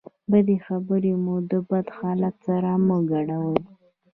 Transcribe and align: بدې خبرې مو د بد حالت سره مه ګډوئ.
بدې 0.31 0.57
خبرې 0.65 1.13
مو 1.23 1.35
د 1.51 1.53
بد 1.69 1.87
حالت 1.97 2.35
سره 2.47 2.71
مه 2.87 2.97
ګډوئ. 3.09 3.59